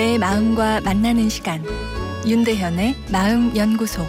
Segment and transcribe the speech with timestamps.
[0.00, 1.62] 내 마음과 만나는 시간
[2.26, 4.02] 윤대현의 마음 연구소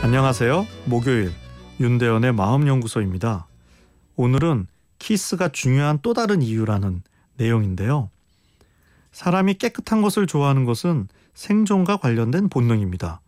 [0.00, 0.64] 안녕하세요.
[0.84, 1.32] 목요일
[1.80, 3.48] 윤대현의 마음 연구소입니다.
[4.14, 4.68] 오늘은
[5.00, 7.02] 키스가 중요한 또 다른 이유라는
[7.36, 8.10] 내용인데요.
[9.10, 13.22] 사람이 깨끗한 것을 좋아하는 것은 생존과 관련된 본능입니다.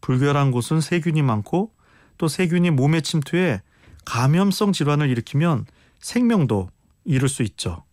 [0.00, 1.72] 불결한 곳은 세균이 많고
[2.16, 3.60] 또 세균이 몸에 침투해
[4.06, 5.66] 감염성 질환을 일으키면
[5.98, 6.70] 생명도
[7.04, 7.84] 잃을 수 있죠.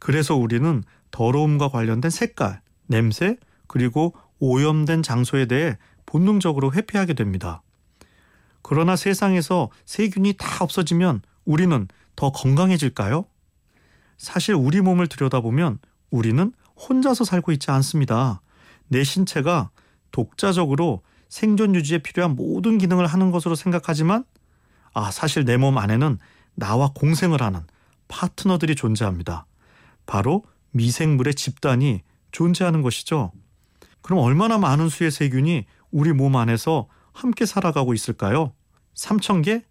[0.00, 0.82] 그래서 우리는
[1.18, 7.60] 더러움과 관련된 색깔, 냄새, 그리고 오염된 장소에 대해 본능적으로 회피하게 됩니다.
[8.62, 13.24] 그러나 세상에서 세균이 다 없어지면 우리는 더 건강해질까요?
[14.16, 18.40] 사실 우리 몸을 들여다보면 우리는 혼자서 살고 있지 않습니다.
[18.86, 19.70] 내 신체가
[20.12, 24.24] 독자적으로 생존 유지에 필요한 모든 기능을 하는 것으로 생각하지만
[24.94, 26.20] 아, 사실 내 몸 안에는
[26.54, 27.62] 나와 공생을 하는
[28.06, 29.46] 파트너들이 존재합니다.
[30.06, 33.32] 바로 미생물의 집단이 존재하는 것이죠.
[34.02, 38.52] 그럼 얼마나 많은 수의 세균이 우리 몸 안에서 함께 살아가고 있을까요?
[38.94, 39.62] 3천 개?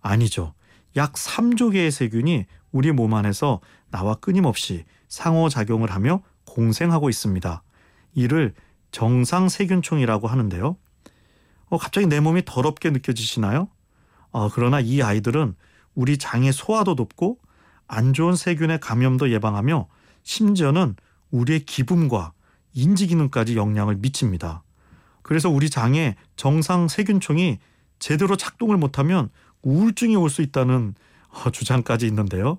[0.00, 0.54] 아니죠.
[0.96, 7.62] 약 3조 개의 세균이 우리 몸 안에서 나와 끊임없이 상호작용을 하며 공생하고 있습니다.
[8.14, 8.54] 이를
[8.90, 10.76] 정상 세균총이라고 하는데요.
[11.66, 13.68] 어, 갑자기 내 몸이 더럽게 느껴지시나요?
[14.30, 15.54] 어, 그러나 이 아이들은
[15.94, 17.38] 우리 장의 소화도 돕고
[17.86, 19.88] 안 좋은 세균의 감염도 예방하며
[20.24, 20.96] 심지어는
[21.30, 22.32] 우리의 기분과
[22.74, 24.62] 인지 기능까지 영향을 미칩니다.
[25.22, 27.58] 그래서 우리 장에 정상 세균총이
[27.98, 29.30] 제대로 작동을 못하면
[29.62, 30.94] 우울증이 올 수 있다는
[31.28, 32.58] 어, 주장까지 있는데요.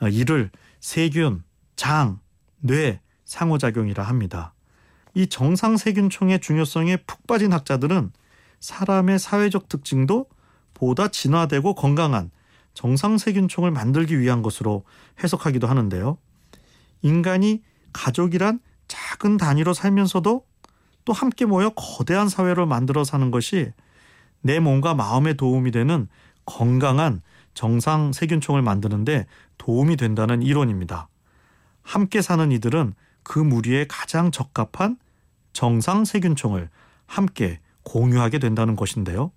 [0.00, 0.50] 어, 이를
[0.80, 1.42] 세균,
[1.74, 2.20] 장,
[2.58, 4.54] 뇌 상호작용이라 합니다.
[5.14, 8.12] 이 정상 세균총의 중요성에 푹 빠진 학자들은
[8.60, 10.26] 사람의 사회적 특징도
[10.74, 12.30] 보다 진화되고 건강한
[12.74, 14.84] 정상 세균총을 만들기 위한 것으로
[15.22, 16.18] 해석하기도 하는데요.
[17.02, 17.62] 인간이
[17.92, 20.44] 가족이란 작은 단위로 살면서도
[21.04, 23.72] 또 함께 모여 거대한 사회를 만들어 사는 것이
[24.42, 26.08] 내 몸과 마음에 도움이 되는
[26.44, 27.22] 건강한
[27.54, 29.26] 정상 세균총을 만드는데
[29.58, 31.08] 도움이 된다는 이론입니다.
[31.82, 34.98] 함께 사는 이들은 그 무리에 가장 적합한
[35.52, 36.68] 정상 세균총을
[37.06, 39.32] 함께 공유하게 된다는 것인데요.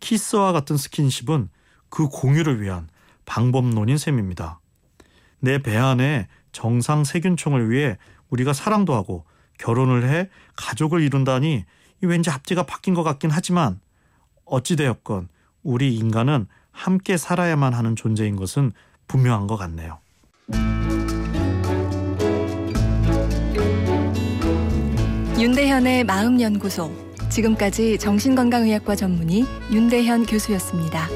[0.00, 1.48] 키스와 같은 스킨십은
[1.88, 2.88] 그 공유를 위한
[3.24, 4.60] 방법론인 셈입니다.
[5.44, 7.98] 내 배 안에 정상 세균총을 위해
[8.30, 9.24] 우리가 사랑도 하고
[9.58, 11.64] 결혼을 해 가족을 이룬다니
[12.00, 13.80] 왠지 앞뒤가 바뀐 것 같긴 하지만
[14.46, 15.28] 어찌되었건
[15.62, 18.72] 우리 인간은 함께 살아야만 하는 존재인 것은
[19.06, 19.98] 분명한 것 같네요.
[25.38, 26.90] 윤대현의 마음연구소
[27.28, 31.08] 지금까지 정신건강의학과 전문의 윤대현 교수였습니다.